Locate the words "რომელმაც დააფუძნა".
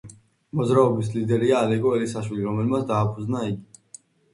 2.51-3.49